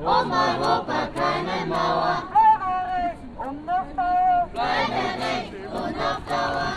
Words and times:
Um 0.00 0.06
Europa 0.06 1.08
keine 1.14 1.66
Mauer. 1.66 2.22
Und 3.36 3.66
noch 3.66 3.84
Dauer. 3.94 4.48
Nicht 5.18 5.52
und 5.70 5.94
auf 6.00 6.20
Dauer. 6.26 6.72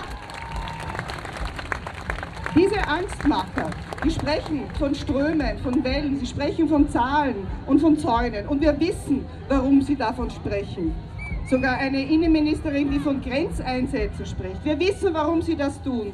Diese 2.54 2.86
Angstmacher, 2.86 3.70
die 4.04 4.12
sprechen 4.12 4.64
von 4.78 4.94
Strömen, 4.94 5.58
von 5.60 5.82
Wellen, 5.86 6.20
sie 6.20 6.26
sprechen 6.26 6.68
von 6.68 6.90
Zahlen 6.90 7.48
und 7.66 7.80
von 7.80 7.98
Zäunen. 7.98 8.46
Und 8.46 8.60
wir 8.60 8.78
wissen, 8.78 9.26
warum 9.48 9.82
sie 9.82 9.96
davon 9.96 10.30
sprechen. 10.30 10.94
Sogar 11.50 11.78
eine 11.78 12.04
Innenministerin, 12.04 12.92
die 12.92 13.00
von 13.00 13.22
Grenzeinsätzen 13.22 14.26
spricht. 14.26 14.66
Wir 14.66 14.78
wissen, 14.78 15.14
warum 15.14 15.42
sie 15.42 15.56
das 15.56 15.82
tun. 15.82 16.12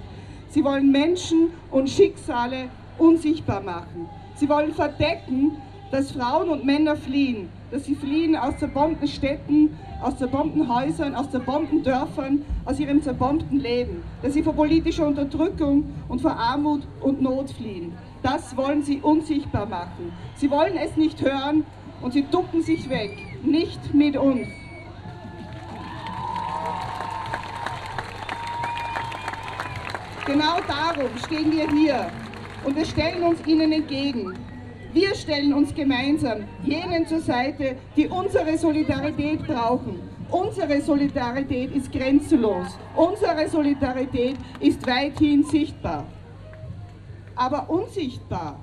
Sie 0.50 0.64
wollen 0.64 0.92
Menschen 0.92 1.54
und 1.72 1.90
Schicksale 1.90 2.70
unsichtbar 3.00 3.62
machen. 3.62 4.08
Sie 4.36 4.48
wollen 4.48 4.74
verdecken, 4.74 5.58
dass 5.92 6.12
Frauen 6.12 6.50
und 6.50 6.66
Männer 6.66 6.96
fliehen, 6.96 7.50
dass 7.72 7.86
sie 7.86 7.96
fliehen 7.96 8.36
aus 8.36 8.58
zerbombten 8.58 9.08
Städten, 9.08 9.78
aus 10.02 10.18
zerbombten 10.18 10.74
Häusern, 10.74 11.16
aus 11.16 11.32
zerbombten 11.32 11.84
Dörfern, 11.84 12.46
aus 12.66 12.80
ihrem 12.80 13.02
zerbombten 13.02 13.60
Leben, 13.60 14.04
dass 14.22 14.34
sie 14.34 14.44
vor 14.44 14.54
politischer 14.54 15.08
Unterdrückung 15.08 15.86
und 16.08 16.22
vor 16.22 16.36
Armut 16.38 16.84
und 17.02 17.22
Not 17.22 17.50
fliehen. 17.52 17.94
Das 18.22 18.56
wollen 18.56 18.84
sie 18.84 19.00
unsichtbar 19.00 19.66
machen. 19.66 20.12
Sie 20.36 20.50
wollen 20.52 20.78
es 20.78 20.96
nicht 20.96 21.22
hören 21.22 21.66
und 22.02 22.14
sie 22.14 22.24
ducken 22.24 22.62
sich 22.62 22.90
weg, 22.90 23.18
nicht 23.44 23.94
mit 23.94 24.16
uns. 24.16 24.48
Genau 30.26 30.58
darum 30.68 31.10
stehen 31.26 31.52
wir 31.52 31.68
hier 31.72 32.12
und 32.64 32.76
wir 32.76 32.86
stellen 32.86 33.24
uns 33.24 33.46
ihnen 33.48 33.72
entgegen. 33.72 34.36
Wir 34.92 35.14
stellen 35.14 35.54
uns 35.54 35.74
gemeinsam 35.76 36.46
jenen 36.64 37.06
zur 37.06 37.20
Seite, 37.20 37.76
die 37.96 38.08
unsere 38.08 38.58
Solidarität 38.58 39.46
brauchen. 39.46 40.00
Unsere 40.32 40.82
Solidarität 40.82 41.76
ist 41.76 41.92
grenzenlos. 41.92 42.78
Unsere 42.96 43.48
Solidarität 43.48 44.36
ist 44.60 44.86
weithin 44.88 45.44
sichtbar. 45.44 46.06
Aber 47.36 47.70
unsichtbar, 47.70 48.60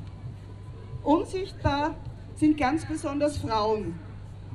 unsichtbar 1.04 1.94
sind 2.34 2.58
ganz 2.58 2.84
besonders 2.84 3.38
Frauen 3.38 3.94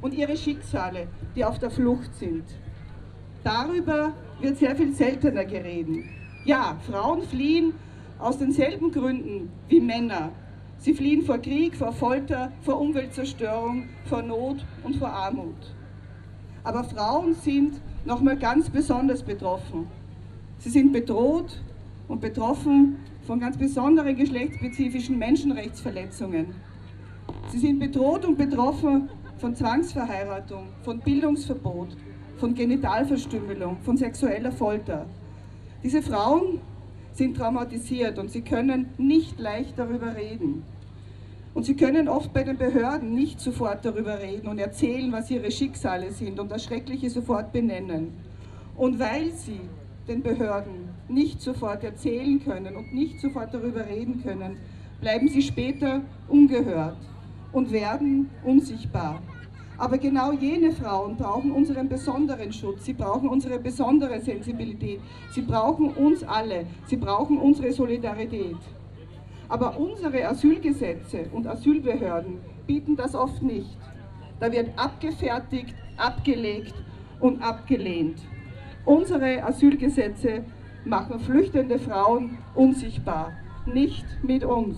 und 0.02 0.14
ihre 0.14 0.36
Schicksale, 0.36 1.08
die 1.36 1.46
auf 1.46 1.58
der 1.58 1.72
Flucht 1.72 2.14
sind. 2.16 2.44
Darüber 3.44 4.14
wird 4.42 4.58
sehr 4.58 4.76
viel 4.76 4.94
seltener 4.94 5.46
geredet. 5.46 6.04
Ja, 6.44 6.76
Frauen 6.90 7.22
fliehen 7.24 7.74
aus 8.20 8.38
denselben 8.38 8.92
Gründen 8.92 9.52
wie 9.70 9.80
Männer. 9.80 10.32
Sie 10.82 10.96
fliehen 10.96 11.22
vor 11.22 11.38
Krieg, 11.38 11.76
vor 11.76 11.94
Folter, 11.94 12.52
vor 12.64 12.82
Umweltzerstörung, 12.82 13.88
vor 14.06 14.24
Not 14.24 14.66
und 14.84 14.96
vor 14.96 15.10
Armut. 15.10 15.76
Aber 16.64 16.84
Frauen 16.84 17.36
sind 17.36 17.80
nochmal 18.04 18.36
ganz 18.36 18.68
besonders 18.68 19.22
betroffen. 19.22 19.86
Sie 20.58 20.70
sind 20.70 20.92
bedroht 20.92 21.62
und 22.08 22.20
betroffen 22.20 22.98
von 23.28 23.40
ganz 23.40 23.58
besonderen 23.58 24.16
geschlechtsspezifischen 24.16 25.20
Menschenrechtsverletzungen. 25.20 26.48
Sie 27.50 27.60
sind 27.60 27.78
bedroht 27.78 28.26
und 28.26 28.40
betroffen 28.40 29.10
von 29.38 29.56
Zwangsverheiratung, 29.56 30.70
von 30.82 31.00
Bildungsverbot, 31.00 31.96
von 32.38 32.56
Genitalverstümmelung, 32.56 33.78
von 33.84 33.98
sexueller 33.98 34.52
Folter. 34.52 35.06
Diese 35.84 36.02
Frauen 36.02 36.60
sind 37.14 37.38
traumatisiert 37.38 38.18
und 38.18 38.32
sie 38.32 38.42
können 38.42 38.90
nicht 38.98 39.40
leicht 39.40 39.78
darüber 39.78 40.16
reden. 40.16 40.64
Und 41.54 41.66
sie 41.66 41.76
können 41.76 42.08
oft 42.08 42.32
bei 42.34 42.44
den 42.44 42.58
Behörden 42.58 43.14
nicht 43.14 43.42
sofort 43.42 43.84
darüber 43.84 44.20
reden 44.20 44.48
und 44.48 44.58
erzählen, 44.58 45.12
was 45.12 45.30
ihre 45.30 45.52
Schicksale 45.52 46.12
sind 46.12 46.40
und 46.40 46.50
das 46.50 46.64
Schreckliche 46.64 47.10
sofort 47.10 47.52
benennen. 47.52 48.14
Und 48.78 49.00
weil 49.00 49.32
sie 49.32 49.60
den 50.08 50.24
Behörden 50.24 50.90
nicht 51.10 51.42
sofort 51.42 51.84
erzählen 51.84 52.42
können 52.44 52.76
und 52.76 52.94
nicht 52.94 53.20
sofort 53.20 53.54
darüber 53.54 53.86
reden 53.86 54.24
können, 54.24 54.58
bleiben 55.02 55.28
sie 55.28 55.42
später 55.42 56.02
ungehört 56.30 56.98
und 57.52 57.72
werden 57.72 58.30
unsichtbar. 58.46 59.22
Aber 59.82 59.98
genau 59.98 60.32
jene 60.32 60.72
Frauen 60.72 61.18
brauchen 61.18 61.52
unseren 61.52 61.90
besonderen 61.90 62.54
Schutz, 62.54 62.86
sie 62.86 62.94
brauchen 62.94 63.28
unsere 63.28 63.58
besondere 63.58 64.22
Sensibilität, 64.22 65.00
sie 65.32 65.42
brauchen 65.42 65.90
uns 65.96 66.24
alle, 66.24 66.68
sie 66.86 66.98
brauchen 66.98 67.40
unsere 67.40 67.72
Solidarität. 67.72 68.58
Aber 69.50 69.80
unsere 69.80 70.28
Asylgesetze 70.28 71.26
und 71.34 71.48
Asylbehörden 71.48 72.38
bieten 72.68 72.96
das 72.96 73.16
oft 73.16 73.42
nicht. 73.42 73.76
Da 74.40 74.52
wird 74.52 74.70
abgefertigt, 74.78 75.74
abgelegt 75.98 76.76
und 77.20 77.42
abgelehnt. 77.42 78.22
Unsere 78.86 79.44
Asylgesetze 79.44 80.44
machen 80.86 81.20
flüchtende 81.20 81.80
Frauen 81.80 82.38
unsichtbar, 82.54 83.32
nicht 83.66 84.06
mit 84.22 84.46
uns. 84.46 84.78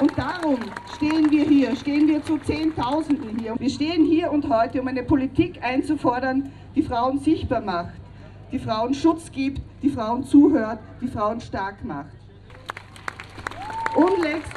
Und 0.00 0.16
darum 0.16 0.56
stehen 0.96 1.30
wir 1.30 1.44
hier, 1.44 1.76
stehen 1.76 2.08
wir 2.08 2.24
zu 2.24 2.38
Zehntausenden 2.38 3.38
hier. 3.38 3.54
Wir 3.58 3.68
stehen 3.68 4.06
hier 4.06 4.32
und 4.32 4.48
heute, 4.48 4.80
um 4.80 4.88
eine 4.88 5.02
Politik 5.02 5.62
einzufordern, 5.62 6.50
die 6.74 6.82
Frauen 6.82 7.18
sichtbar 7.18 7.60
macht, 7.60 7.92
die 8.50 8.58
Frauen 8.58 8.94
Schutz 8.94 9.30
gibt, 9.30 9.60
die 9.82 9.90
Frauen 9.90 10.24
zuhört, 10.24 10.78
die 11.02 11.08
Frauen 11.08 11.38
stark 11.42 11.84
macht. 11.84 12.08
Unlängst, 13.94 14.52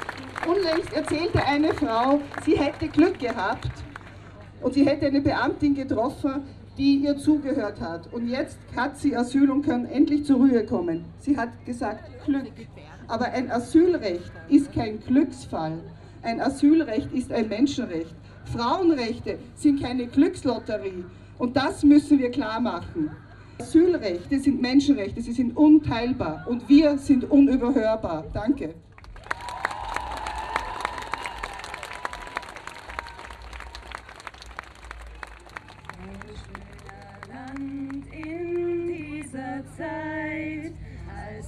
unlängst 0.48 0.94
erzählte 0.94 1.46
eine 1.46 1.74
Frau, 1.74 2.22
sie 2.46 2.58
hätte 2.58 2.88
Glück 2.88 3.20
gehabt 3.20 3.70
und 4.62 4.74
sie 4.74 4.86
hätte 4.86 5.08
eine 5.08 5.20
Beamtin 5.20 5.76
getroffen, 5.76 6.44
die 6.78 6.98
ihr 6.98 7.18
zugehört 7.18 7.80
hat. 7.80 8.12
Und 8.12 8.28
jetzt 8.28 8.58
hat 8.76 8.98
sie 8.98 9.16
Asyl 9.16 9.50
und 9.52 9.66
kann 9.66 9.86
endlich 9.86 10.26
zur 10.26 10.38
Ruhe 10.38 10.66
kommen. 10.66 11.06
Sie 11.20 11.38
hat 11.38 11.50
gesagt, 11.66 12.04
Glück. 12.26 12.52
Aber 13.08 13.26
ein 13.26 13.52
Asylrecht 13.52 14.32
ist 14.50 14.74
kein 14.74 15.00
Glücksfall. 15.00 15.80
Ein 16.22 16.40
Asylrecht 16.40 17.12
ist 17.14 17.32
ein 17.32 17.48
Menschenrecht. 17.50 18.16
Frauenrechte 18.46 19.38
sind 19.56 19.82
keine 19.82 20.08
Glückslotterie. 20.08 21.04
Und 21.38 21.58
das 21.58 21.84
müssen 21.84 22.20
wir 22.20 22.32
klar 22.32 22.60
machen. 22.60 23.12
Asylrechte 23.60 24.40
sind 24.40 24.62
Menschenrechte, 24.62 25.22
sie 25.22 25.32
sind 25.32 25.56
unteilbar 25.56 26.46
und 26.48 26.68
wir 26.68 26.98
sind 26.98 27.30
unüberhörbar. 27.30 28.26
Danke. 28.34 28.74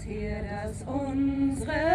Hier 0.07 0.43
das 0.43 0.83
unsere 0.83 1.94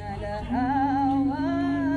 لها 0.00 0.80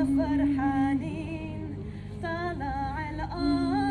فرحانين 0.04 1.76
طلع 2.22 3.10
الأرض 3.10 3.83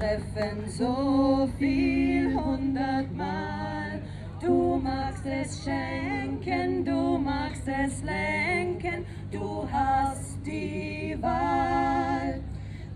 treffen 0.00 0.66
so 0.66 1.48
viel 1.58 2.34
hundertmal. 2.34 4.00
Du 4.40 4.76
magst 4.76 5.26
es 5.26 5.62
schenken, 5.62 6.84
du 6.84 7.18
magst 7.18 7.68
es 7.68 8.02
lenken, 8.02 9.04
du 9.30 9.68
hast 9.70 10.38
die 10.46 11.18
Wahl. 11.20 12.40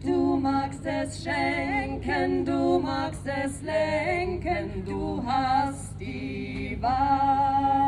Du 0.02 0.36
magst 0.36 0.86
es 0.86 1.22
schenken, 1.22 2.44
du 2.46 2.78
magst 2.78 3.26
es 3.26 3.60
lenken, 3.62 4.82
du 4.86 5.22
hast 5.26 6.00
die 6.00 6.78
Wahl. 6.80 7.84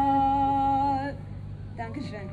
Dankeschön. 1.77 2.29